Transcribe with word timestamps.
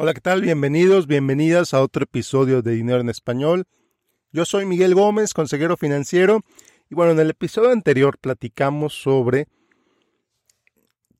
Hola, 0.00 0.14
¿qué 0.14 0.20
tal? 0.20 0.42
Bienvenidos, 0.42 1.08
bienvenidas 1.08 1.74
a 1.74 1.82
otro 1.82 2.04
episodio 2.04 2.62
de 2.62 2.70
Dinero 2.70 3.00
en 3.00 3.08
Español. 3.08 3.64
Yo 4.30 4.44
soy 4.44 4.64
Miguel 4.64 4.94
Gómez, 4.94 5.34
consejero 5.34 5.76
financiero. 5.76 6.42
Y 6.88 6.94
bueno, 6.94 7.10
en 7.10 7.18
el 7.18 7.30
episodio 7.30 7.70
anterior 7.72 8.16
platicamos 8.16 8.94
sobre 8.94 9.48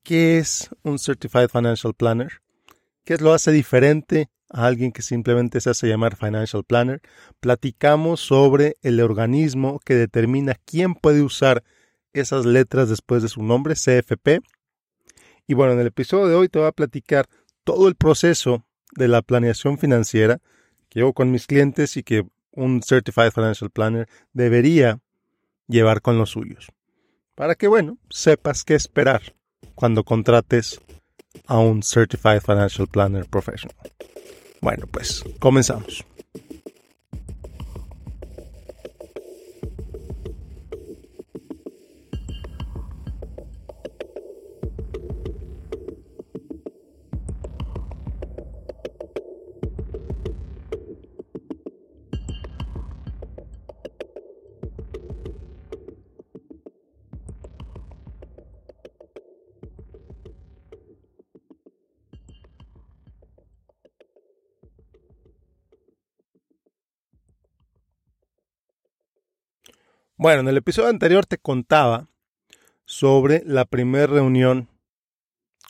qué 0.01 0.37
es 0.37 0.69
un 0.81 0.97
Certified 0.97 1.49
Financial 1.49 1.93
Planner, 1.93 2.41
qué 3.03 3.17
lo 3.17 3.33
hace 3.33 3.51
diferente 3.51 4.29
a 4.49 4.67
alguien 4.67 4.93
que 4.93 5.01
simplemente 5.01 5.59
se 5.59 5.71
hace 5.71 5.89
llamar 5.89 6.15
Financial 6.15 6.63
Planner. 6.63 7.01
Platicamos 7.41 8.21
sobre 8.21 8.77
el 8.81 9.01
organismo 9.01 9.81
que 9.83 9.95
determina 9.95 10.55
quién 10.63 10.95
puede 10.95 11.21
usar 11.21 11.65
esas 12.13 12.45
letras 12.45 12.87
después 12.87 13.23
de 13.23 13.27
su 13.27 13.43
nombre, 13.43 13.73
CFP. 13.73 14.39
Y 15.47 15.53
bueno, 15.53 15.73
en 15.73 15.81
el 15.81 15.87
episodio 15.87 16.27
de 16.27 16.35
hoy 16.35 16.47
te 16.47 16.59
voy 16.59 16.69
a 16.69 16.71
platicar 16.71 17.27
todo 17.65 17.89
el 17.89 17.95
proceso 17.95 18.63
de 18.95 19.07
la 19.07 19.21
planeación 19.21 19.77
financiera 19.77 20.41
que 20.89 21.01
hago 21.01 21.13
con 21.13 21.31
mis 21.31 21.47
clientes 21.47 21.97
y 21.97 22.03
que 22.03 22.25
un 22.51 22.81
Certified 22.81 23.31
Financial 23.31 23.69
Planner 23.69 24.07
debería 24.33 24.99
llevar 25.67 26.01
con 26.01 26.17
los 26.17 26.31
suyos. 26.31 26.67
Para 27.35 27.55
que, 27.55 27.67
bueno, 27.67 27.97
sepas 28.09 28.63
qué 28.63 28.75
esperar 28.75 29.35
cuando 29.75 30.03
contrates 30.03 30.81
a 31.45 31.59
un 31.59 31.83
Certified 31.83 32.41
Financial 32.41 32.87
Planner 32.87 33.25
Professional. 33.25 33.77
Bueno, 34.61 34.87
pues 34.91 35.23
comenzamos. 35.39 36.05
Bueno, 70.21 70.41
en 70.41 70.49
el 70.49 70.57
episodio 70.57 70.89
anterior 70.89 71.25
te 71.25 71.37
contaba 71.37 72.09
sobre 72.83 73.41
la 73.45 73.63
primera 73.63 74.05
reunión 74.05 74.67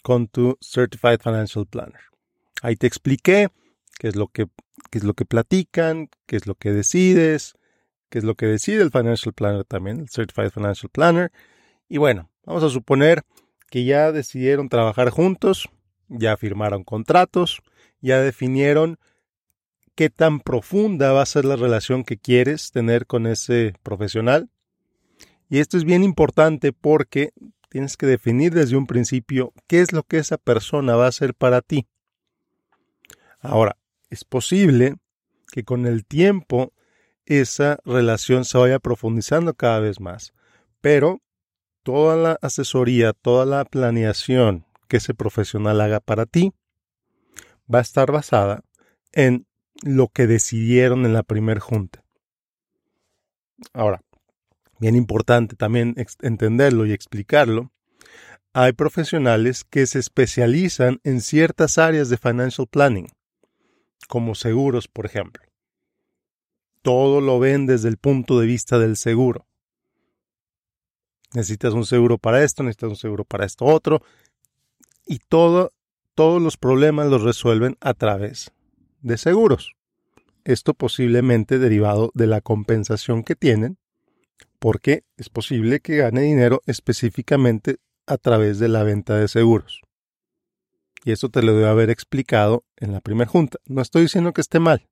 con 0.01 0.27
tu 0.27 0.57
Certified 0.59 1.19
Financial 1.19 1.67
Planner. 1.67 2.01
Ahí 2.63 2.75
te 2.75 2.87
expliqué 2.87 3.49
qué 3.99 4.07
es 4.07 4.15
lo 4.15 4.27
que, 4.27 4.47
qué 4.89 4.97
es 4.97 5.03
lo 5.03 5.13
que 5.13 5.25
platican, 5.25 6.09
qué 6.25 6.35
es 6.35 6.47
lo 6.47 6.55
que 6.55 6.71
decides, 6.71 7.53
qué 8.09 8.17
es 8.17 8.23
lo 8.23 8.33
que 8.33 8.47
decide 8.47 8.81
el 8.81 8.89
Financial 8.89 9.35
Planner 9.35 9.65
también, 9.65 9.99
el 9.99 10.09
Certified 10.09 10.49
Financial 10.49 10.89
Planner. 10.89 11.31
Y 11.87 11.99
bueno, 11.99 12.31
vamos 12.43 12.63
a 12.63 12.69
suponer 12.69 13.21
que 13.69 13.85
ya 13.85 14.11
decidieron 14.11 14.67
trabajar 14.67 15.11
juntos, 15.11 15.69
ya 16.07 16.37
firmaron 16.37 16.83
contratos, 16.83 17.61
ya 18.01 18.19
definieron 18.19 18.97
qué 19.99 20.09
tan 20.09 20.39
profunda 20.39 21.11
va 21.11 21.23
a 21.23 21.25
ser 21.25 21.43
la 21.43 21.57
relación 21.57 22.05
que 22.05 22.17
quieres 22.17 22.71
tener 22.71 23.05
con 23.05 23.27
ese 23.27 23.73
profesional. 23.83 24.49
Y 25.49 25.59
esto 25.59 25.75
es 25.75 25.83
bien 25.83 26.05
importante 26.05 26.71
porque 26.71 27.33
tienes 27.67 27.97
que 27.97 28.05
definir 28.05 28.53
desde 28.53 28.77
un 28.77 28.87
principio 28.87 29.51
qué 29.67 29.81
es 29.81 29.91
lo 29.91 30.03
que 30.03 30.17
esa 30.17 30.37
persona 30.37 30.95
va 30.95 31.03
a 31.03 31.09
hacer 31.09 31.33
para 31.33 31.61
ti. 31.61 31.85
Ahora, 33.41 33.75
es 34.09 34.23
posible 34.23 34.95
que 35.51 35.65
con 35.65 35.85
el 35.85 36.05
tiempo 36.05 36.71
esa 37.25 37.79
relación 37.83 38.45
se 38.45 38.57
vaya 38.57 38.79
profundizando 38.79 39.53
cada 39.53 39.81
vez 39.81 39.99
más, 39.99 40.31
pero 40.79 41.19
toda 41.83 42.15
la 42.15 42.39
asesoría, 42.41 43.11
toda 43.11 43.45
la 43.45 43.65
planeación 43.65 44.65
que 44.87 44.95
ese 44.95 45.13
profesional 45.13 45.81
haga 45.81 45.99
para 45.99 46.25
ti 46.25 46.53
va 47.69 47.79
a 47.79 47.81
estar 47.81 48.13
basada 48.13 48.63
en 49.11 49.48
lo 49.83 50.07
que 50.07 50.27
decidieron 50.27 51.05
en 51.05 51.13
la 51.13 51.23
primera 51.23 51.59
junta. 51.59 52.03
Ahora, 53.73 54.01
bien 54.79 54.95
importante 54.95 55.55
también 55.55 55.95
entenderlo 56.21 56.85
y 56.85 56.93
explicarlo, 56.93 57.71
hay 58.53 58.73
profesionales 58.73 59.63
que 59.63 59.85
se 59.85 59.99
especializan 59.99 60.99
en 61.03 61.21
ciertas 61.21 61.77
áreas 61.77 62.09
de 62.09 62.17
financial 62.17 62.67
planning, 62.67 63.07
como 64.07 64.35
seguros, 64.35 64.87
por 64.87 65.05
ejemplo. 65.05 65.43
Todo 66.81 67.21
lo 67.21 67.39
ven 67.39 67.65
desde 67.65 67.89
el 67.89 67.97
punto 67.97 68.39
de 68.39 68.47
vista 68.47 68.79
del 68.79 68.97
seguro. 68.97 69.45
Necesitas 71.33 71.73
un 71.73 71.85
seguro 71.85 72.17
para 72.17 72.43
esto, 72.43 72.63
necesitas 72.63 72.89
un 72.89 72.95
seguro 72.95 73.23
para 73.23 73.45
esto 73.45 73.65
otro, 73.65 74.01
y 75.05 75.19
todo, 75.19 75.73
todos 76.15 76.41
los 76.41 76.57
problemas 76.57 77.07
los 77.07 77.21
resuelven 77.21 77.77
a 77.81 77.93
través 77.93 78.51
de 79.01 79.17
seguros. 79.17 79.75
Esto 80.43 80.73
posiblemente 80.73 81.59
derivado 81.59 82.11
de 82.13 82.27
la 82.27 82.41
compensación 82.41 83.23
que 83.23 83.35
tienen, 83.35 83.77
porque 84.59 85.03
es 85.17 85.29
posible 85.29 85.79
que 85.79 85.97
gane 85.97 86.21
dinero 86.21 86.61
específicamente 86.65 87.77
a 88.05 88.17
través 88.17 88.59
de 88.59 88.67
la 88.67 88.83
venta 88.83 89.17
de 89.17 89.27
seguros. 89.27 89.81
Y 91.05 91.11
esto 91.11 91.29
te 91.29 91.41
lo 91.41 91.55
debo 91.55 91.67
haber 91.67 91.89
explicado 91.89 92.65
en 92.75 92.91
la 92.91 92.99
primera 92.99 93.29
junta. 93.29 93.59
No 93.65 93.81
estoy 93.81 94.03
diciendo 94.03 94.33
que 94.33 94.41
esté 94.41 94.59
mal. 94.59 94.89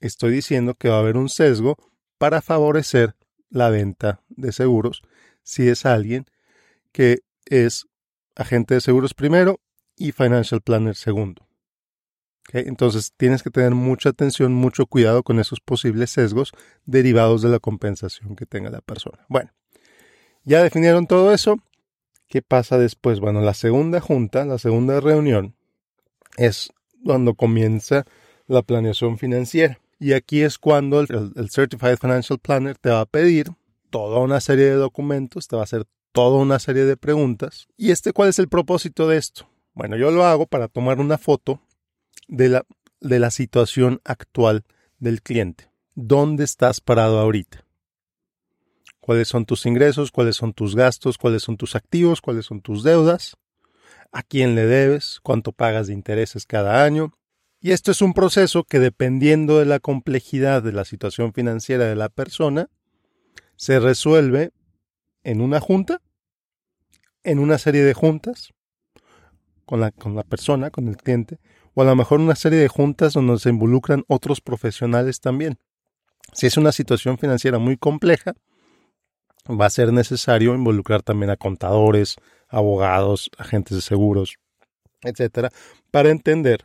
Estoy 0.00 0.32
diciendo 0.32 0.74
que 0.74 0.88
va 0.88 0.96
a 0.96 1.00
haber 1.00 1.16
un 1.16 1.28
sesgo 1.28 1.76
para 2.18 2.40
favorecer 2.40 3.14
la 3.50 3.70
venta 3.70 4.22
de 4.28 4.52
seguros 4.52 5.02
si 5.42 5.68
es 5.68 5.86
alguien 5.86 6.26
que 6.92 7.18
es 7.46 7.86
agente 8.34 8.74
de 8.74 8.80
seguros 8.80 9.14
primero 9.14 9.60
y 9.96 10.12
financial 10.12 10.60
planner 10.60 10.96
segundo. 10.96 11.46
Entonces 12.52 13.12
tienes 13.16 13.42
que 13.42 13.50
tener 13.50 13.72
mucha 13.72 14.10
atención, 14.10 14.52
mucho 14.52 14.86
cuidado 14.86 15.22
con 15.22 15.40
esos 15.40 15.60
posibles 15.60 16.10
sesgos 16.10 16.52
derivados 16.84 17.42
de 17.42 17.48
la 17.48 17.58
compensación 17.58 18.36
que 18.36 18.46
tenga 18.46 18.70
la 18.70 18.80
persona. 18.80 19.24
Bueno, 19.28 19.50
ya 20.44 20.62
definieron 20.62 21.06
todo 21.06 21.32
eso. 21.32 21.56
¿Qué 22.28 22.42
pasa 22.42 22.78
después? 22.78 23.20
Bueno, 23.20 23.40
la 23.40 23.54
segunda 23.54 24.00
junta, 24.00 24.44
la 24.44 24.58
segunda 24.58 25.00
reunión, 25.00 25.54
es 26.36 26.72
cuando 27.04 27.34
comienza 27.34 28.04
la 28.46 28.62
planeación 28.62 29.18
financiera. 29.18 29.78
Y 29.98 30.12
aquí 30.12 30.42
es 30.42 30.58
cuando 30.58 31.00
el, 31.00 31.32
el 31.36 31.50
Certified 31.50 31.96
Financial 31.96 32.38
Planner 32.38 32.76
te 32.76 32.90
va 32.90 33.00
a 33.00 33.06
pedir 33.06 33.46
toda 33.90 34.18
una 34.18 34.40
serie 34.40 34.66
de 34.66 34.74
documentos, 34.74 35.48
te 35.48 35.56
va 35.56 35.62
a 35.62 35.64
hacer 35.64 35.84
toda 36.12 36.38
una 36.38 36.58
serie 36.58 36.84
de 36.84 36.96
preguntas. 36.96 37.68
¿Y 37.76 37.90
este 37.90 38.12
cuál 38.12 38.28
es 38.28 38.38
el 38.38 38.48
propósito 38.48 39.08
de 39.08 39.16
esto? 39.16 39.48
Bueno, 39.72 39.96
yo 39.96 40.10
lo 40.10 40.24
hago 40.24 40.46
para 40.46 40.68
tomar 40.68 41.00
una 41.00 41.18
foto 41.18 41.60
de 42.28 42.48
la, 42.48 42.66
de 43.00 43.18
la 43.18 43.30
situación 43.30 44.00
actual 44.04 44.64
del 44.98 45.22
cliente. 45.22 45.70
¿Dónde 45.94 46.44
estás 46.44 46.80
parado 46.80 47.18
ahorita? 47.18 47.64
¿Cuáles 49.00 49.28
son 49.28 49.44
tus 49.44 49.66
ingresos? 49.66 50.10
¿Cuáles 50.10 50.36
son 50.36 50.54
tus 50.54 50.74
gastos? 50.74 51.18
¿Cuáles 51.18 51.42
son 51.42 51.56
tus 51.56 51.76
activos? 51.76 52.20
¿Cuáles 52.20 52.46
son 52.46 52.62
tus 52.62 52.82
deudas? 52.82 53.36
¿A 54.12 54.22
quién 54.22 54.54
le 54.54 54.64
debes? 54.64 55.20
¿Cuánto 55.22 55.52
pagas 55.52 55.88
de 55.88 55.92
intereses 55.92 56.46
cada 56.46 56.84
año? 56.84 57.12
Y 57.60 57.72
esto 57.72 57.90
es 57.90 58.02
un 58.02 58.14
proceso 58.14 58.64
que 58.64 58.78
dependiendo 58.78 59.58
de 59.58 59.66
la 59.66 59.80
complejidad 59.80 60.62
de 60.62 60.72
la 60.72 60.84
situación 60.84 61.32
financiera 61.32 61.84
de 61.84 61.96
la 61.96 62.08
persona, 62.08 62.68
se 63.56 63.78
resuelve 63.78 64.52
en 65.22 65.40
una 65.40 65.60
junta, 65.60 66.00
en 67.22 67.38
una 67.38 67.58
serie 67.58 67.82
de 67.82 67.94
juntas, 67.94 68.52
con 69.64 69.80
la, 69.80 69.90
con 69.90 70.14
la 70.14 70.22
persona, 70.24 70.70
con 70.70 70.88
el 70.88 70.96
cliente, 70.96 71.38
o 71.74 71.82
a 71.82 71.84
lo 71.84 71.96
mejor 71.96 72.20
una 72.20 72.36
serie 72.36 72.58
de 72.58 72.68
juntas 72.68 73.12
donde 73.12 73.38
se 73.38 73.50
involucran 73.50 74.04
otros 74.08 74.40
profesionales 74.40 75.20
también. 75.20 75.58
Si 76.32 76.46
es 76.46 76.56
una 76.56 76.72
situación 76.72 77.18
financiera 77.18 77.58
muy 77.58 77.76
compleja, 77.76 78.34
va 79.48 79.66
a 79.66 79.70
ser 79.70 79.92
necesario 79.92 80.54
involucrar 80.54 81.02
también 81.02 81.30
a 81.30 81.36
contadores, 81.36 82.16
abogados, 82.48 83.30
agentes 83.36 83.76
de 83.76 83.82
seguros, 83.82 84.36
etcétera, 85.02 85.50
para 85.90 86.10
entender 86.10 86.64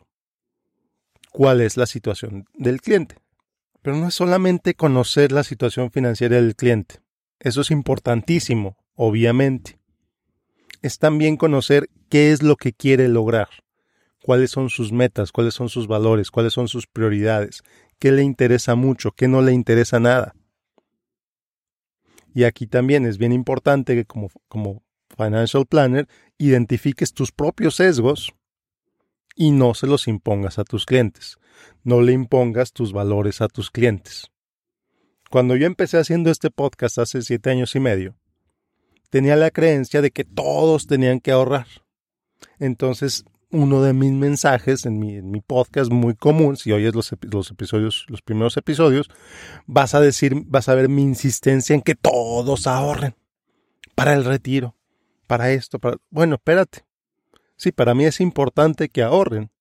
cuál 1.31 1.61
es 1.61 1.75
la 1.77 1.85
situación 1.85 2.45
del 2.53 2.81
cliente. 2.81 3.15
Pero 3.81 3.97
no 3.97 4.07
es 4.07 4.13
solamente 4.13 4.75
conocer 4.75 5.31
la 5.31 5.43
situación 5.43 5.91
financiera 5.91 6.35
del 6.35 6.55
cliente. 6.55 7.01
Eso 7.39 7.61
es 7.61 7.71
importantísimo, 7.71 8.77
obviamente. 8.95 9.79
Es 10.81 10.99
también 10.99 11.37
conocer 11.37 11.89
qué 12.09 12.31
es 12.31 12.43
lo 12.43 12.55
que 12.55 12.73
quiere 12.73 13.07
lograr 13.07 13.49
cuáles 14.29 14.51
son 14.51 14.69
sus 14.69 14.91
metas, 14.91 15.31
cuáles 15.31 15.55
son 15.55 15.69
sus 15.69 15.87
valores, 15.87 16.29
cuáles 16.29 16.53
son 16.53 16.67
sus 16.67 16.85
prioridades, 16.85 17.63
qué 17.97 18.11
le 18.11 18.21
interesa 18.21 18.75
mucho, 18.75 19.09
qué 19.09 19.27
no 19.27 19.41
le 19.41 19.53
interesa 19.53 19.99
nada. 19.99 20.35
Y 22.35 22.43
aquí 22.43 22.67
también 22.67 23.07
es 23.07 23.17
bien 23.17 23.31
importante 23.31 23.95
que 23.95 24.05
como, 24.05 24.29
como 24.47 24.83
financial 25.17 25.65
planner 25.65 26.07
identifiques 26.37 27.11
tus 27.11 27.31
propios 27.31 27.77
sesgos 27.77 28.31
y 29.35 29.49
no 29.49 29.73
se 29.73 29.87
los 29.87 30.07
impongas 30.07 30.59
a 30.59 30.63
tus 30.63 30.85
clientes. 30.85 31.39
No 31.83 31.99
le 31.99 32.11
impongas 32.11 32.71
tus 32.71 32.93
valores 32.93 33.41
a 33.41 33.47
tus 33.47 33.71
clientes. 33.71 34.27
Cuando 35.31 35.55
yo 35.55 35.65
empecé 35.65 35.97
haciendo 35.97 36.29
este 36.29 36.51
podcast 36.51 36.99
hace 36.99 37.23
siete 37.23 37.49
años 37.49 37.73
y 37.73 37.79
medio, 37.79 38.15
tenía 39.09 39.35
la 39.35 39.49
creencia 39.49 40.03
de 40.03 40.11
que 40.11 40.23
todos 40.23 40.85
tenían 40.85 41.19
que 41.19 41.31
ahorrar. 41.31 41.65
Entonces, 42.59 43.25
uno 43.51 43.81
de 43.81 43.93
mis 43.93 44.11
mensajes 44.11 44.85
en 44.85 44.99
mi, 44.99 45.41
podcast 45.41 45.91
muy 45.91 46.15
común, 46.15 46.57
si 46.57 46.71
oyes 46.71 46.93
los, 46.93 47.11
los 47.21 47.51
episodios, 47.51 48.05
los 48.07 48.21
primeros 48.21 48.57
episodios, 48.57 49.09
vas 49.65 49.95
a 49.95 50.01
decir, 50.01 50.33
vas 50.45 50.69
a 50.69 50.75
ver 50.75 50.89
mi 50.89 51.01
insistencia 51.01 51.73
en 51.73 51.81
que 51.81 51.95
todos 51.95 52.67
ahorren 52.67 53.15
para 53.95 54.13
el 54.13 54.23
retiro, 54.23 54.75
para 55.27 55.51
esto, 55.51 55.79
para... 55.79 55.97
Bueno, 56.09 56.35
espérate. 56.35 56.85
Sí, 57.57 57.71
para 57.71 57.93
mí 57.93 58.05
es 58.05 58.21
importante 58.21 58.89
que 58.89 59.01
ahorren. 59.01 59.51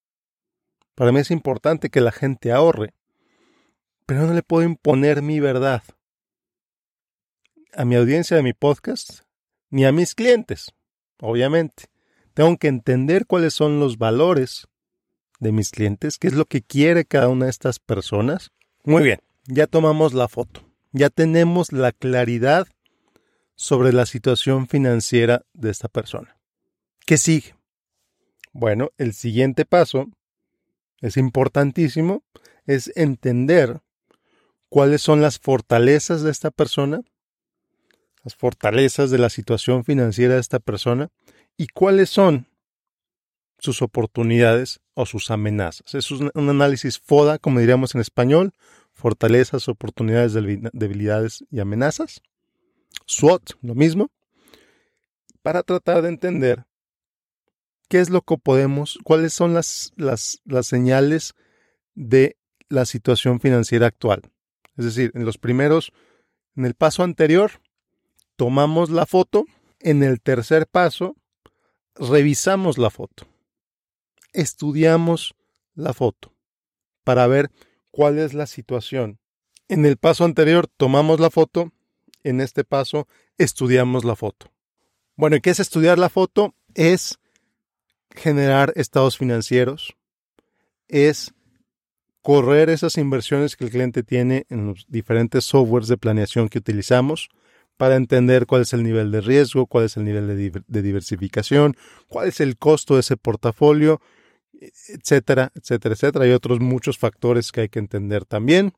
Para 0.95 1.11
mí 1.11 1.19
es 1.19 1.31
importante 1.31 1.89
que 1.89 2.01
la 2.01 2.11
gente 2.11 2.51
ahorre. 2.51 2.93
Pero 4.05 4.25
no 4.25 4.33
le 4.33 4.43
puedo 4.43 4.63
imponer 4.63 5.21
mi 5.21 5.39
verdad 5.39 5.83
a 7.73 7.85
mi 7.85 7.95
audiencia 7.95 8.35
de 8.35 8.43
mi 8.43 8.53
podcast 8.53 9.21
ni 9.69 9.85
a 9.85 9.91
mis 9.91 10.15
clientes, 10.15 10.73
obviamente. 11.19 11.85
Tengo 12.39 12.55
que 12.55 12.69
entender 12.69 13.25
cuáles 13.25 13.53
son 13.53 13.81
los 13.81 13.97
valores 13.97 14.69
de 15.41 15.51
mis 15.51 15.71
clientes, 15.71 16.17
qué 16.17 16.29
es 16.29 16.35
lo 16.35 16.45
que 16.45 16.61
quiere 16.61 17.03
cada 17.03 17.27
una 17.27 17.43
de 17.43 17.51
estas 17.51 17.79
personas. 17.79 18.53
Muy 18.85 19.03
bien, 19.03 19.19
ya 19.45 19.67
tomamos 19.67 20.13
la 20.13 20.29
foto, 20.29 20.61
ya 20.93 21.09
tenemos 21.09 21.73
la 21.73 21.91
claridad 21.91 22.65
sobre 23.55 23.91
la 23.91 24.05
situación 24.05 24.69
financiera 24.69 25.43
de 25.51 25.69
esta 25.69 25.89
persona. 25.89 26.37
¿Qué 27.05 27.17
sigue? 27.17 27.55
Bueno, 28.53 28.91
el 28.97 29.13
siguiente 29.13 29.65
paso 29.65 30.05
es 31.01 31.17
importantísimo, 31.17 32.23
es 32.65 32.89
entender 32.95 33.81
cuáles 34.69 35.01
son 35.01 35.19
las 35.19 35.39
fortalezas 35.39 36.21
de 36.21 36.31
esta 36.31 36.51
persona, 36.51 37.01
las 38.23 38.33
fortalezas 38.33 39.11
de 39.11 39.17
la 39.17 39.29
situación 39.29 39.83
financiera 39.83 40.35
de 40.35 40.39
esta 40.39 40.59
persona 40.59 41.09
y 41.59 41.67
cuáles 41.67 42.09
son 42.09 42.47
sus 43.57 43.81
oportunidades 43.81 44.79
o 44.93 45.05
sus 45.05 45.29
amenazas. 45.29 45.93
Es 45.93 46.09
un, 46.09 46.31
análisis 46.33 46.97
FODA, 46.99 47.37
como 47.37 47.59
diríamos 47.59 47.93
en 47.93 47.99
español, 47.99 48.53
fortalezas, 48.93 49.67
oportunidades, 49.67 50.33
debilidades 50.33 51.43
y 51.51 51.59
amenazas. 51.59 52.21
SWOT, 53.05 53.57
lo 53.61 53.75
mismo, 53.75 54.09
para 55.41 55.61
tratar 55.63 56.01
de 56.01 56.07
entender 56.07 56.63
qué 57.89 57.99
es 57.99 58.09
lo 58.09 58.21
que 58.21 58.37
podemos, 58.37 58.97
cuáles 59.03 59.33
son 59.33 59.53
las, 59.53 59.91
las, 59.97 60.39
las 60.45 60.65
señales 60.65 61.33
de 61.93 62.37
la 62.69 62.85
situación 62.85 63.41
financiera 63.41 63.87
actual. 63.87 64.21
Es 64.77 64.85
decir, 64.85 65.11
en 65.13 65.25
los 65.25 65.37
primeros, 65.37 65.91
en 66.55 66.63
el 66.63 66.73
paso 66.73 67.03
anterior, 67.03 67.51
tomamos 68.37 68.89
la 68.89 69.05
foto, 69.05 69.43
en 69.81 70.03
el 70.03 70.21
tercer 70.21 70.65
paso, 70.65 71.17
revisamos 71.99 72.77
la 72.77 72.89
foto, 72.89 73.27
estudiamos 74.33 75.35
la 75.75 75.93
foto 75.93 76.33
para 77.03 77.27
ver 77.27 77.51
cuál 77.91 78.17
es 78.19 78.33
la 78.33 78.47
situación. 78.47 79.19
En 79.67 79.85
el 79.85 79.97
paso 79.97 80.23
anterior 80.23 80.67
tomamos 80.67 81.19
la 81.19 81.29
foto, 81.29 81.71
en 82.23 82.41
este 82.41 82.63
paso 82.63 83.07
estudiamos 83.37 84.05
la 84.05 84.15
foto. 84.15 84.51
Bueno, 85.15 85.35
¿y 85.35 85.41
qué 85.41 85.49
es 85.49 85.59
estudiar 85.59 85.99
la 85.99 86.09
foto? 86.09 86.55
Es 86.73 87.19
generar 88.11 88.71
estados 88.75 89.17
financieros, 89.17 89.95
es 90.87 91.33
correr 92.21 92.69
esas 92.69 92.97
inversiones 92.97 93.55
que 93.55 93.65
el 93.65 93.71
cliente 93.71 94.03
tiene 94.03 94.45
en 94.49 94.67
los 94.67 94.85
diferentes 94.87 95.45
softwares 95.45 95.87
de 95.87 95.97
planeación 95.97 96.49
que 96.49 96.59
utilizamos 96.59 97.29
para 97.79 97.95
entender 97.95 98.45
cuál 98.45 98.63
es 98.63 98.73
el 98.73 98.83
nivel 98.83 99.09
de 99.09 99.21
riesgo, 99.21 99.65
cuál 99.65 99.85
es 99.85 99.95
el 99.95 100.03
nivel 100.03 100.27
de, 100.27 100.81
diversificación, 100.81 101.77
cuál 102.09 102.27
es 102.27 102.41
el 102.41 102.57
costo 102.57 102.95
de 102.95 102.99
ese 102.99 103.15
portafolio, 103.15 104.01
etcétera, 104.59 105.53
etcétera, 105.55 105.95
etcétera. 105.95 106.25
Hay 106.25 106.31
otros 106.31 106.59
muchos 106.59 106.97
factores 106.97 107.53
que 107.53 107.61
hay 107.61 107.69
que 107.69 107.79
entender 107.79 108.25
también. 108.25 108.73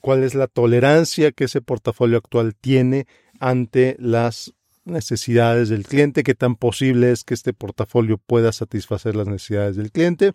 Cuál 0.00 0.22
es 0.22 0.36
la 0.36 0.46
tolerancia 0.46 1.32
que 1.32 1.46
ese 1.46 1.60
portafolio 1.60 2.16
actual 2.16 2.54
tiene 2.54 3.08
ante 3.40 3.96
las 3.98 4.54
necesidades 4.84 5.68
del 5.68 5.82
cliente, 5.82 6.22
qué 6.22 6.36
tan 6.36 6.54
posible 6.54 7.10
es 7.10 7.24
que 7.24 7.34
este 7.34 7.52
portafolio 7.52 8.18
pueda 8.18 8.52
satisfacer 8.52 9.16
las 9.16 9.26
necesidades 9.26 9.74
del 9.74 9.90
cliente. 9.90 10.34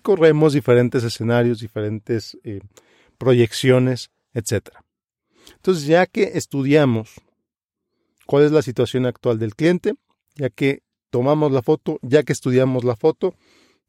Corremos 0.00 0.54
diferentes 0.54 1.04
escenarios, 1.04 1.60
diferentes 1.60 2.38
eh, 2.44 2.60
proyecciones, 3.18 4.10
etc. 4.32 4.70
Entonces, 5.60 5.84
ya 5.84 6.06
que 6.06 6.22
estudiamos 6.34 7.20
cuál 8.24 8.44
es 8.44 8.52
la 8.52 8.62
situación 8.62 9.04
actual 9.04 9.38
del 9.38 9.54
cliente, 9.54 9.92
ya 10.34 10.48
que 10.48 10.82
tomamos 11.10 11.52
la 11.52 11.60
foto, 11.60 11.98
ya 12.00 12.22
que 12.22 12.32
estudiamos 12.32 12.82
la 12.82 12.96
foto, 12.96 13.34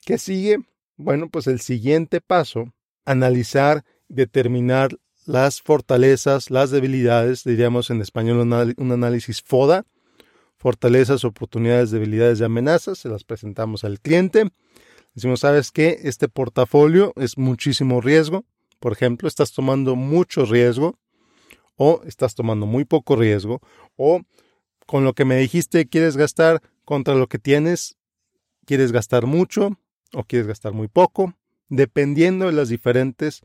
¿qué 0.06 0.18
sigue? 0.18 0.57
Bueno, 0.97 1.29
pues 1.29 1.47
el 1.47 1.62
siguiente 1.62 2.19
paso, 2.19 2.73
analizar, 3.06 3.85
determinar 4.09 4.97
las 5.25 5.62
fortalezas, 5.62 6.51
las 6.51 6.71
debilidades, 6.71 7.45
diríamos 7.45 7.89
en 7.89 8.01
español 8.01 8.39
un 8.39 8.91
análisis 8.91 9.41
FODA, 9.41 9.85
fortalezas, 10.57 11.24
oportunidades, 11.24 11.89
debilidades 11.91 12.41
y 12.41 12.44
amenazas, 12.44 12.97
se 12.97 13.07
las 13.07 13.24
presentamos 13.24 13.85
al 13.85 14.01
cliente. 14.01 14.50
Decimos, 15.13 15.39
¿sabes 15.39 15.71
qué? 15.71 16.00
Este 16.03 16.27
portafolio 16.27 17.13
es 17.15 17.38
muchísimo 17.38 18.01
riesgo. 18.01 18.44
Por 18.81 18.91
ejemplo, 18.91 19.29
estás 19.29 19.53
tomando 19.53 19.95
mucho 19.95 20.44
riesgo 20.44 20.97
o 21.83 22.04
estás 22.06 22.36
tomando 22.36 22.68
muy 22.68 22.86
poco 22.86 23.16
riesgo 23.16 23.60
o 23.95 24.22
con 24.86 25.04
lo 25.04 25.13
que 25.13 25.25
me 25.25 25.38
dijiste 25.38 25.88
quieres 25.88 26.16
gastar 26.16 26.62
contra 26.86 27.16
lo 27.16 27.25
que 27.25 27.39
tienes, 27.39 27.98
quieres 28.66 28.92
gastar 28.92 29.25
mucho 29.25 29.80
o 30.13 30.24
quieres 30.24 30.48
gastar 30.48 30.74
muy 30.74 30.88
poco. 30.88 31.33
Dependiendo 31.69 32.45
de 32.45 32.51
las 32.51 32.69
diferentes 32.69 33.42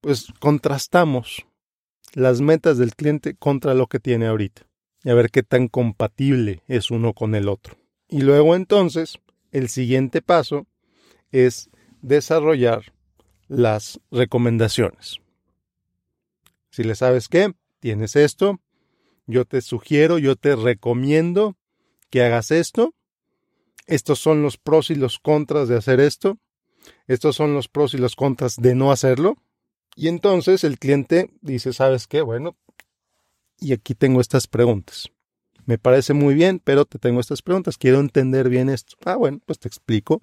pues 0.00 0.32
contrastamos 0.40 1.46
las 2.14 2.40
metas 2.40 2.76
del 2.76 2.96
cliente 2.96 3.36
contra 3.36 3.74
lo 3.74 3.86
que 3.86 4.00
tiene 4.00 4.26
ahorita 4.26 4.66
y 5.04 5.10
a 5.10 5.14
ver 5.14 5.30
qué 5.30 5.44
tan 5.44 5.68
compatible 5.68 6.64
es 6.66 6.90
uno 6.90 7.14
con 7.14 7.36
el 7.36 7.48
otro. 7.48 7.76
Y 8.08 8.22
luego 8.22 8.56
entonces, 8.56 9.20
el 9.52 9.68
siguiente 9.68 10.22
paso 10.22 10.66
es 11.30 11.70
desarrollar 12.02 12.92
las 13.46 14.00
recomendaciones. 14.10 15.20
Si 16.70 16.82
le 16.82 16.96
sabes 16.96 17.28
qué, 17.28 17.52
tienes 17.80 18.16
esto, 18.16 18.60
yo 19.26 19.44
te 19.44 19.60
sugiero, 19.60 20.18
yo 20.18 20.36
te 20.36 20.56
recomiendo 20.56 21.56
que 22.10 22.22
hagas 22.22 22.50
esto. 22.50 22.94
Estos 23.86 24.18
son 24.18 24.42
los 24.42 24.58
pros 24.58 24.90
y 24.90 24.94
los 24.94 25.18
contras 25.18 25.68
de 25.68 25.76
hacer 25.76 26.00
esto. 26.00 26.38
Estos 27.06 27.36
son 27.36 27.54
los 27.54 27.68
pros 27.68 27.94
y 27.94 27.98
los 27.98 28.16
contras 28.16 28.56
de 28.56 28.74
no 28.74 28.92
hacerlo. 28.92 29.36
Y 29.96 30.08
entonces 30.08 30.64
el 30.64 30.78
cliente 30.78 31.30
dice, 31.40 31.72
¿sabes 31.72 32.06
qué? 32.06 32.22
Bueno, 32.22 32.56
y 33.58 33.72
aquí 33.72 33.94
tengo 33.94 34.20
estas 34.20 34.46
preguntas. 34.46 35.10
Me 35.66 35.78
parece 35.78 36.14
muy 36.14 36.34
bien, 36.34 36.60
pero 36.62 36.84
te 36.84 36.98
tengo 36.98 37.20
estas 37.20 37.42
preguntas. 37.42 37.78
Quiero 37.78 38.00
entender 38.00 38.48
bien 38.48 38.68
esto. 38.68 38.96
Ah, 39.04 39.16
bueno, 39.16 39.40
pues 39.44 39.58
te 39.58 39.68
explico. 39.68 40.22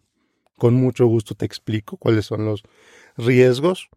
Con 0.58 0.74
mucho 0.74 1.06
gusto 1.06 1.36
te 1.36 1.46
explico 1.46 1.98
cuáles 1.98 2.26
son 2.26 2.44
los 2.44 2.64
riesgos, 3.16 3.90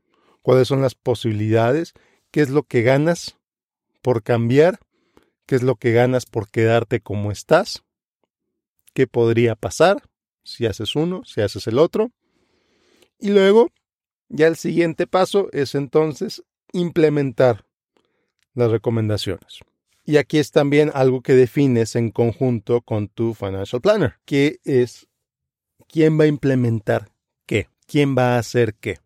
cuáles 0.43 0.69
son 0.69 0.83
las 0.83 0.95
posibilidades, 0.95 1.95
qué 2.31 2.43
es 2.43 2.51
lo 2.51 2.65
que 2.65 2.83
ganas 2.83 3.40
por 4.03 4.23
cambiar, 4.23 4.81
qué 5.47 5.57
es 5.57 5.63
lo 5.63 5.77
que 5.77 5.93
ganas 5.93 6.27
por 6.27 6.49
quedarte 6.51 7.01
como 7.01 7.33
estás, 7.33 7.83
qué 8.95 9.07
podría 9.07 9.55
pasar 9.57 10.03
si 10.45 10.67
haces 10.67 10.97
uno, 10.97 11.23
si 11.25 11.41
haces 11.41 11.67
el 11.67 11.79
otro. 11.79 12.11
Y 13.19 13.31
luego 13.31 13.71
ya 14.29 14.47
el 14.47 14.57
siguiente 14.57 15.07
paso 15.07 15.49
es 15.53 15.75
entonces 15.75 16.43
implementar 16.73 17.67
las 18.55 18.71
recomendaciones. 18.71 19.61
Y 20.05 20.17
aquí 20.17 20.39
es 20.39 20.51
también 20.51 20.91
algo 20.95 21.21
que 21.21 21.35
defines 21.35 21.95
en 21.95 22.11
conjunto 22.11 22.81
con 22.81 23.09
tu 23.09 23.35
financial 23.35 23.81
planner, 23.81 24.15
que 24.25 24.59
es 24.65 25.09
quién 25.89 26.19
va 26.19 26.25
a 26.25 26.29
implementar 26.29 27.11
qué, 27.47 27.69
quién 27.87 28.17
va 28.17 28.35
a 28.35 28.39
hacer 28.39 28.75
qué. 28.75 28.99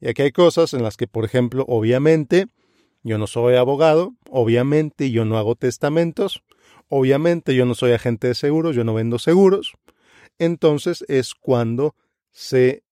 Y 0.00 0.08
aquí 0.08 0.22
hay 0.22 0.32
cosas 0.32 0.74
en 0.74 0.82
las 0.82 0.96
que, 0.96 1.06
por 1.06 1.24
ejemplo, 1.24 1.64
obviamente, 1.68 2.46
yo 3.02 3.18
no 3.18 3.26
soy 3.26 3.56
abogado, 3.56 4.14
obviamente 4.30 5.10
yo 5.10 5.24
no 5.24 5.38
hago 5.38 5.54
testamentos, 5.54 6.42
obviamente 6.88 7.54
yo 7.54 7.64
no 7.66 7.74
soy 7.74 7.92
agente 7.92 8.28
de 8.28 8.34
seguros, 8.34 8.76
yo 8.76 8.84
no 8.84 8.94
vendo 8.94 9.18
seguros. 9.18 9.74
Entonces 10.38 11.04
es 11.08 11.34
cuando 11.34 11.94
se 12.30 12.84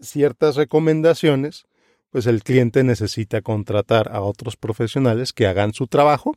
ciertas 0.00 0.56
recomendaciones, 0.56 1.66
pues 2.10 2.26
el 2.26 2.42
cliente 2.42 2.82
necesita 2.82 3.42
contratar 3.42 4.10
a 4.12 4.20
otros 4.22 4.56
profesionales 4.56 5.32
que 5.32 5.46
hagan 5.46 5.72
su 5.74 5.86
trabajo 5.86 6.34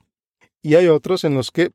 y 0.61 0.75
hay 0.75 0.87
otros 0.87 1.23
en 1.23 1.33
los 1.33 1.51
que 1.51 1.71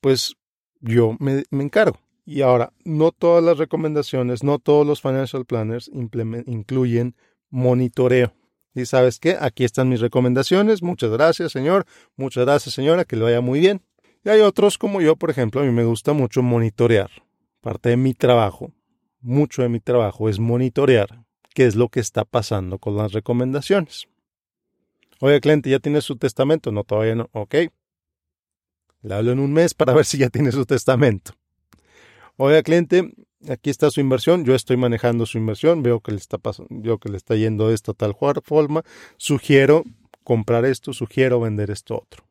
pues 0.00 0.36
yo 0.80 1.16
me, 1.18 1.44
encargo. 1.50 1.98
Y 2.24 2.42
ahora, 2.42 2.72
no 2.84 3.10
todas 3.12 3.42
las 3.42 3.58
recomendaciones, 3.58 4.42
no 4.42 4.58
todos 4.58 4.86
los 4.86 5.00
financial 5.00 5.44
planners 5.44 5.90
incluyen 5.92 7.16
monitoreo. 7.50 8.32
Y 8.74 8.86
sabes 8.86 9.18
qué, 9.18 9.36
aquí 9.38 9.64
están 9.64 9.88
mis 9.88 10.00
recomendaciones. 10.00 10.82
Muchas 10.82 11.10
gracias, 11.10 11.52
señor. 11.52 11.84
Muchas 12.16 12.44
gracias, 12.44 12.74
señora. 12.74 13.04
Que 13.04 13.16
le 13.16 13.24
vaya 13.24 13.40
muy 13.40 13.60
bien. 13.60 13.82
Y 14.24 14.30
hay 14.30 14.40
otros 14.40 14.78
como 14.78 15.00
yo, 15.00 15.16
por 15.16 15.30
ejemplo, 15.30 15.60
a 15.60 15.64
mí 15.64 15.70
me 15.72 15.84
gusta 15.84 16.12
mucho 16.12 16.42
monitorear. 16.42 17.10
Parte 17.60 17.90
de 17.90 17.96
mi 17.96 18.14
trabajo, 18.14 18.72
mucho 19.20 19.62
de 19.62 19.68
mi 19.68 19.80
trabajo 19.80 20.28
es 20.28 20.38
monitorear 20.38 21.24
qué 21.54 21.66
es 21.66 21.76
lo 21.76 21.88
que 21.88 22.00
está 22.00 22.24
pasando 22.24 22.78
con 22.78 22.96
las 22.96 23.12
recomendaciones. 23.12 24.08
Oye, 25.20 25.40
cliente, 25.40 25.70
¿ya 25.70 25.78
tiene 25.78 26.00
su 26.00 26.16
testamento? 26.16 26.72
No, 26.72 26.82
todavía 26.84 27.14
no. 27.14 27.28
Ok. 27.32 27.54
Le 29.02 29.14
hablo 29.14 29.32
en 29.32 29.38
un 29.38 29.52
mes 29.52 29.74
para 29.74 29.92
ver 29.92 30.04
si 30.04 30.18
ya 30.18 30.30
tiene 30.30 30.50
su 30.50 30.64
testamento. 30.64 31.32
Oye, 32.36 32.62
cliente, 32.62 33.12
aquí 33.48 33.70
está 33.70 33.90
su 33.90 34.00
inversión, 34.00 34.44
yo 34.44 34.54
estoy 34.54 34.76
manejando 34.76 35.26
su 35.26 35.38
inversión, 35.38 35.82
veo 35.82 36.00
que 36.00 36.12
le 36.12 36.18
está 36.18 36.38
pasando, 36.38 36.68
veo 36.70 36.98
que 36.98 37.08
le 37.08 37.16
está 37.16 37.34
yendo 37.34 37.70
esto 37.70 37.94
tal 37.94 38.14
forma, 38.44 38.82
sugiero 39.16 39.84
comprar 40.24 40.64
esto, 40.64 40.92
sugiero 40.92 41.40
vender 41.40 41.70
esto 41.70 41.96
otro. 41.96 42.24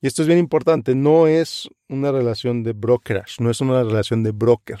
Y 0.00 0.08
esto 0.08 0.22
es 0.22 0.28
bien 0.28 0.38
importante, 0.38 0.94
no 0.94 1.28
es 1.28 1.68
una 1.88 2.10
relación 2.10 2.64
de 2.64 2.72
brokerage, 2.72 3.42
no 3.42 3.50
es 3.50 3.60
una 3.60 3.82
relación 3.82 4.22
de 4.22 4.32
broker. 4.32 4.80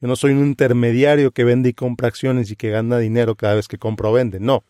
Yo 0.00 0.08
no 0.08 0.16
soy 0.16 0.32
un 0.32 0.44
intermediario 0.46 1.30
que 1.30 1.44
vende 1.44 1.68
y 1.68 1.74
compra 1.74 2.08
acciones 2.08 2.50
y 2.50 2.56
que 2.56 2.70
gana 2.70 2.98
dinero 2.98 3.36
cada 3.36 3.54
vez 3.54 3.68
que 3.68 3.78
compra 3.78 4.08
o 4.08 4.12
vende, 4.12 4.40
no. 4.40 4.64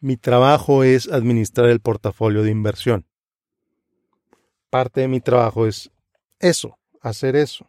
Mi 0.00 0.16
trabajo 0.16 0.84
es 0.84 1.08
administrar 1.08 1.68
el 1.68 1.80
portafolio 1.80 2.42
de 2.42 2.50
inversión. 2.50 3.04
Parte 4.70 5.02
de 5.02 5.08
mi 5.08 5.20
trabajo 5.20 5.66
es 5.66 5.90
eso, 6.40 6.78
hacer 7.00 7.36
eso 7.36 7.68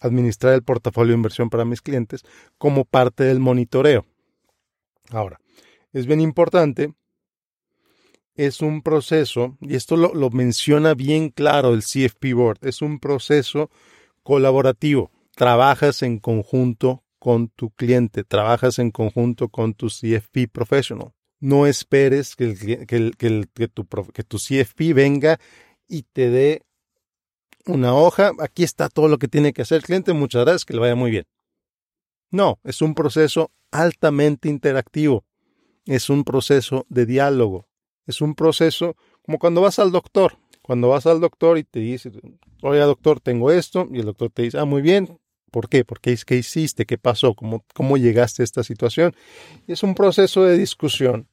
administrar 0.00 0.54
el 0.54 0.62
portafolio 0.62 1.12
de 1.12 1.18
inversión 1.18 1.50
para 1.50 1.64
mis 1.64 1.82
clientes 1.82 2.22
como 2.58 2.84
parte 2.84 3.24
del 3.24 3.40
monitoreo. 3.40 4.06
Ahora, 5.10 5.40
es 5.92 6.06
bien 6.06 6.20
importante, 6.20 6.92
es 8.34 8.60
un 8.60 8.82
proceso, 8.82 9.56
y 9.60 9.74
esto 9.74 9.96
lo, 9.96 10.14
lo, 10.14 10.30
menciona 10.30 10.94
bien 10.94 11.30
claro 11.30 11.74
el 11.74 11.82
CFP 11.82 12.34
Board, 12.34 12.58
es 12.62 12.82
un 12.82 13.00
proceso 13.00 13.70
colaborativo. 14.22 15.10
Trabajas 15.34 16.02
en 16.02 16.18
conjunto 16.18 17.04
con 17.18 17.48
tu 17.48 17.70
cliente, 17.70 18.24
trabajas 18.24 18.78
en 18.78 18.90
conjunto 18.90 19.48
con 19.48 19.74
tu 19.74 19.88
CFP 19.88 20.48
professional. 20.52 21.12
No 21.40 21.66
esperes 21.66 22.36
que, 22.36 22.86
que, 22.86 23.12
que, 23.16 23.68
tu, 23.68 23.86
que 23.86 24.24
tu 24.24 24.38
CFP 24.38 24.92
venga 24.92 25.38
y 25.86 26.02
te 26.02 26.30
dé 26.30 26.62
una 27.66 27.94
hoja, 27.94 28.32
aquí 28.38 28.62
está 28.62 28.88
todo 28.88 29.08
lo 29.08 29.18
que 29.18 29.28
tiene 29.28 29.52
que 29.52 29.62
hacer 29.62 29.76
el 29.76 29.82
cliente, 29.82 30.12
muchas 30.12 30.44
gracias, 30.44 30.64
que 30.64 30.74
le 30.74 30.80
vaya 30.80 30.94
muy 30.94 31.10
bien. 31.10 31.26
No, 32.30 32.58
es 32.64 32.82
un 32.82 32.94
proceso 32.94 33.50
altamente 33.70 34.48
interactivo, 34.48 35.24
es 35.86 36.10
un 36.10 36.24
proceso 36.24 36.86
de 36.88 37.06
diálogo, 37.06 37.66
es 38.06 38.20
un 38.20 38.34
proceso 38.34 38.96
como 39.22 39.38
cuando 39.38 39.60
vas 39.60 39.78
al 39.78 39.92
doctor, 39.92 40.38
cuando 40.62 40.88
vas 40.88 41.06
al 41.06 41.20
doctor 41.20 41.58
y 41.58 41.64
te 41.64 41.80
dice, 41.80 42.10
oye 42.62 42.80
doctor, 42.80 43.20
tengo 43.20 43.50
esto, 43.50 43.88
y 43.90 43.98
el 44.00 44.06
doctor 44.06 44.30
te 44.30 44.42
dice, 44.42 44.58
ah, 44.58 44.64
muy 44.64 44.82
bien, 44.82 45.18
¿por 45.50 45.68
qué? 45.68 45.84
¿Por 45.84 46.00
qué, 46.00 46.16
qué 46.26 46.36
hiciste? 46.36 46.86
¿Qué 46.86 46.98
pasó? 46.98 47.34
¿Cómo, 47.34 47.64
¿Cómo 47.74 47.96
llegaste 47.96 48.42
a 48.42 48.44
esta 48.44 48.62
situación? 48.62 49.14
es 49.66 49.82
un 49.82 49.94
proceso 49.94 50.44
de 50.44 50.58
discusión, 50.58 51.28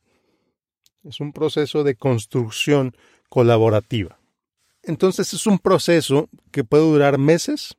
es 1.03 1.19
un 1.19 1.33
proceso 1.33 1.83
de 1.83 1.95
construcción 1.95 2.95
colaborativa. 3.29 4.19
Entonces 4.85 5.33
es 5.33 5.47
un 5.47 5.59
proceso 5.59 6.29
que 6.51 6.63
puede 6.63 6.83
durar 6.83 7.17
meses, 7.17 7.75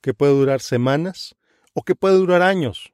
que 0.00 0.14
puede 0.14 0.32
durar 0.32 0.60
semanas 0.60 1.34
o 1.74 1.82
que 1.82 1.94
puede 1.94 2.16
durar 2.16 2.42
años, 2.42 2.92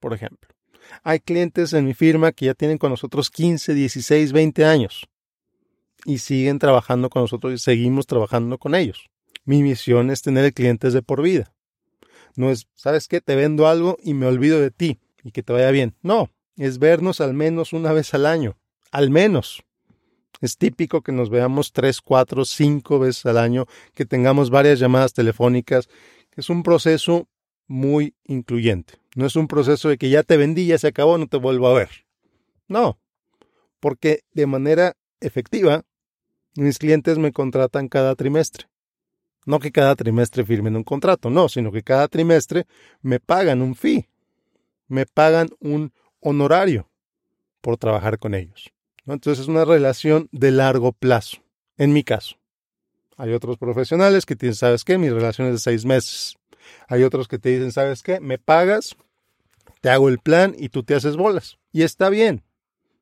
por 0.00 0.14
ejemplo. 0.14 0.54
Hay 1.02 1.20
clientes 1.20 1.72
en 1.72 1.84
mi 1.84 1.94
firma 1.94 2.32
que 2.32 2.46
ya 2.46 2.54
tienen 2.54 2.78
con 2.78 2.90
nosotros 2.90 3.30
15, 3.30 3.74
16, 3.74 4.32
20 4.32 4.64
años 4.64 5.08
y 6.04 6.18
siguen 6.18 6.58
trabajando 6.58 7.10
con 7.10 7.22
nosotros 7.22 7.52
y 7.54 7.58
seguimos 7.58 8.06
trabajando 8.06 8.58
con 8.58 8.74
ellos. 8.74 9.10
Mi 9.44 9.62
misión 9.62 10.10
es 10.10 10.22
tener 10.22 10.52
clientes 10.52 10.92
de 10.92 11.02
por 11.02 11.22
vida. 11.22 11.52
No 12.36 12.50
es, 12.50 12.68
¿sabes 12.74 13.08
qué? 13.08 13.20
Te 13.20 13.34
vendo 13.34 13.66
algo 13.66 13.96
y 14.02 14.14
me 14.14 14.26
olvido 14.26 14.60
de 14.60 14.70
ti 14.70 15.00
y 15.22 15.32
que 15.32 15.42
te 15.42 15.52
vaya 15.52 15.70
bien. 15.70 15.96
No, 16.02 16.30
es 16.56 16.78
vernos 16.78 17.20
al 17.20 17.34
menos 17.34 17.72
una 17.72 17.92
vez 17.92 18.14
al 18.14 18.26
año. 18.26 18.56
Al 18.90 19.10
menos. 19.10 19.64
Es 20.40 20.56
típico 20.56 21.02
que 21.02 21.12
nos 21.12 21.30
veamos 21.30 21.72
tres, 21.72 22.00
cuatro, 22.00 22.44
cinco 22.44 22.98
veces 22.98 23.26
al 23.26 23.38
año, 23.38 23.66
que 23.94 24.04
tengamos 24.04 24.50
varias 24.50 24.78
llamadas 24.78 25.12
telefónicas, 25.12 25.88
es 26.36 26.50
un 26.50 26.62
proceso 26.62 27.28
muy 27.66 28.14
incluyente. 28.24 28.94
No 29.14 29.26
es 29.26 29.36
un 29.36 29.46
proceso 29.46 29.88
de 29.88 29.96
que 29.96 30.10
ya 30.10 30.22
te 30.22 30.36
vendí, 30.36 30.66
ya 30.66 30.78
se 30.78 30.88
acabó, 30.88 31.18
no 31.18 31.28
te 31.28 31.36
vuelvo 31.36 31.68
a 31.68 31.74
ver. 31.74 31.88
No, 32.66 32.98
porque 33.80 34.24
de 34.32 34.46
manera 34.46 34.96
efectiva, 35.20 35.84
mis 36.56 36.78
clientes 36.78 37.18
me 37.18 37.32
contratan 37.32 37.88
cada 37.88 38.14
trimestre. 38.14 38.66
No 39.46 39.58
que 39.60 39.72
cada 39.72 39.94
trimestre 39.94 40.44
firmen 40.44 40.76
un 40.76 40.84
contrato, 40.84 41.30
no, 41.30 41.48
sino 41.48 41.70
que 41.70 41.82
cada 41.82 42.08
trimestre 42.08 42.66
me 43.02 43.20
pagan 43.20 43.60
un 43.60 43.74
fee, 43.74 44.08
me 44.88 45.06
pagan 45.06 45.50
un 45.60 45.92
honorario 46.20 46.90
por 47.60 47.76
trabajar 47.76 48.18
con 48.18 48.34
ellos. 48.34 48.73
Entonces 49.06 49.42
es 49.42 49.48
una 49.48 49.64
relación 49.64 50.28
de 50.32 50.50
largo 50.50 50.92
plazo, 50.92 51.38
en 51.76 51.92
mi 51.92 52.04
caso. 52.04 52.36
Hay 53.16 53.32
otros 53.32 53.58
profesionales 53.58 54.26
que 54.26 54.34
te 54.34 54.46
dicen, 54.46 54.58
¿sabes 54.58 54.84
qué? 54.84 54.98
Mi 54.98 55.10
relación 55.10 55.48
es 55.48 55.54
de 55.54 55.58
seis 55.60 55.84
meses. 55.84 56.36
Hay 56.88 57.02
otros 57.02 57.28
que 57.28 57.38
te 57.38 57.50
dicen, 57.50 57.70
¿sabes 57.70 58.02
qué? 58.02 58.20
Me 58.20 58.38
pagas, 58.38 58.96
te 59.80 59.90
hago 59.90 60.08
el 60.08 60.18
plan 60.18 60.54
y 60.58 60.70
tú 60.70 60.82
te 60.82 60.94
haces 60.94 61.16
bolas. 61.16 61.58
Y 61.72 61.82
está 61.82 62.08
bien. 62.08 62.42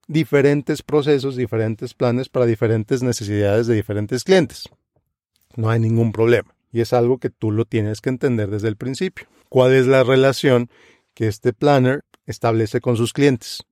Diferentes 0.09 0.83
procesos, 0.83 1.37
diferentes 1.37 1.95
planes 1.95 2.29
para 2.29 2.47
diferentes 2.47 3.03
necesidades 3.03 3.67
de 3.67 3.75
diferentes 3.75 4.25
clientes. 4.25 4.69
No 5.57 5.71
hay 5.71 5.81
ningún 5.81 6.13
problema. 6.13 6.55
Y 6.73 6.81
es 6.81 6.93
algo 6.93 7.19
que 7.19 7.31
tú 7.31 7.53
lo 7.53 7.65
tienes 7.65 8.01
que 8.01 8.11
entender 8.11 8.51
desde 8.51 8.69
el 8.69 8.77
principio. 8.77 9.27
¿Cuál 9.49 9.75
es 9.75 9.87
la 9.87 10.03
relación 10.03 10.71
que 11.15 11.29
este 11.29 11.53
planner 11.53 12.05
establece 12.27 12.81
con 12.81 12.97
sus 12.97 13.13
clientes? 13.13 13.65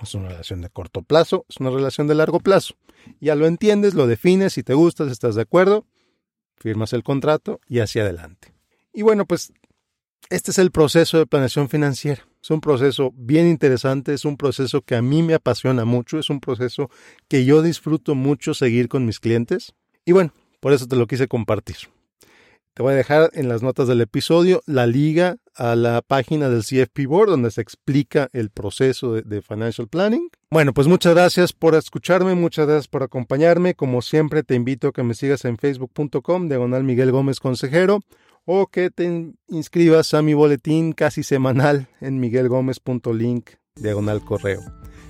Es 0.00 0.14
una 0.14 0.28
relación 0.28 0.62
de 0.62 0.70
corto 0.70 1.02
plazo, 1.02 1.44
es 1.48 1.58
una 1.58 1.70
relación 1.70 2.06
de 2.06 2.14
largo 2.14 2.40
plazo. 2.40 2.74
Ya 3.20 3.34
lo 3.34 3.46
entiendes, 3.46 3.94
lo 3.94 4.06
defines, 4.06 4.54
si 4.54 4.62
te 4.62 4.74
gustas, 4.74 5.10
estás 5.10 5.34
de 5.34 5.42
acuerdo, 5.42 5.86
firmas 6.56 6.92
el 6.92 7.02
contrato 7.02 7.60
y 7.68 7.80
hacia 7.80 8.02
adelante. 8.02 8.54
Y 8.92 9.02
bueno, 9.02 9.26
pues 9.26 9.52
este 10.30 10.50
es 10.50 10.58
el 10.58 10.70
proceso 10.70 11.18
de 11.18 11.26
planeación 11.26 11.68
financiera. 11.68 12.26
Es 12.42 12.50
un 12.50 12.60
proceso 12.60 13.12
bien 13.14 13.46
interesante, 13.46 14.14
es 14.14 14.24
un 14.24 14.36
proceso 14.36 14.82
que 14.82 14.96
a 14.96 15.02
mí 15.02 15.22
me 15.22 15.34
apasiona 15.34 15.84
mucho, 15.84 16.18
es 16.18 16.30
un 16.30 16.40
proceso 16.40 16.90
que 17.28 17.44
yo 17.44 17.62
disfruto 17.62 18.14
mucho 18.14 18.54
seguir 18.54 18.88
con 18.88 19.04
mis 19.04 19.20
clientes. 19.20 19.74
Y 20.04 20.12
bueno, 20.12 20.32
por 20.60 20.72
eso 20.72 20.88
te 20.88 20.96
lo 20.96 21.06
quise 21.06 21.28
compartir. 21.28 21.76
Te 22.74 22.82
voy 22.82 22.94
a 22.94 22.96
dejar 22.96 23.30
en 23.34 23.48
las 23.48 23.62
notas 23.62 23.86
del 23.86 24.00
episodio 24.00 24.62
la 24.66 24.86
liga 24.86 25.36
a 25.56 25.76
la 25.76 26.02
página 26.02 26.48
del 26.48 26.62
CFP 26.62 27.06
Board 27.06 27.30
donde 27.30 27.50
se 27.50 27.60
explica 27.60 28.28
el 28.32 28.50
proceso 28.50 29.14
de, 29.14 29.42
financial 29.42 29.88
planning. 29.88 30.28
Bueno, 30.50 30.72
pues 30.72 30.86
muchas 30.88 31.14
gracias 31.14 31.52
por 31.52 31.74
escucharme, 31.74 32.34
muchas 32.34 32.66
gracias 32.66 32.88
por 32.88 33.02
acompañarme. 33.02 33.74
Como 33.74 34.02
siempre, 34.02 34.42
te 34.42 34.54
invito 34.54 34.88
a 34.88 34.92
que 34.92 35.02
me 35.02 35.14
sigas 35.14 35.44
en 35.44 35.58
facebook.com, 35.58 36.48
diagonal 36.48 36.84
Miguel 36.84 37.10
Gómez 37.10 37.40
Consejero, 37.40 38.00
o 38.44 38.66
que 38.66 38.90
te 38.90 39.32
inscribas 39.48 40.14
a 40.14 40.22
mi 40.22 40.34
boletín 40.34 40.92
casi 40.92 41.22
semanal 41.22 41.88
en 42.00 42.20
miguelgomez.link, 42.20 43.50
diagonal 43.76 44.24
correo. 44.24 44.60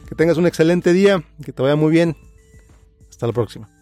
Que 0.08 0.14
tengas 0.14 0.36
un 0.36 0.46
excelente 0.46 0.92
día, 0.92 1.24
que 1.44 1.52
te 1.52 1.62
vaya 1.62 1.76
muy 1.76 1.90
bien. 1.90 2.16
Hasta 3.08 3.26
la 3.26 3.32
próxima. 3.32 3.81